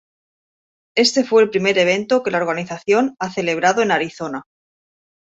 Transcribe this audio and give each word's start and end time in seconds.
Este 0.97 1.23
fue 1.23 1.43
el 1.43 1.51
primer 1.51 1.77
evento 1.77 2.23
que 2.23 2.31
la 2.31 2.39
organización 2.39 3.15
ha 3.19 3.29
celebrado 3.29 3.83
en 3.83 3.91
Arizona. 3.91 4.41